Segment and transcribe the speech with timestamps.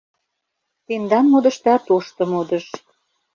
[0.85, 2.65] Тендан модышда— тошто модыш.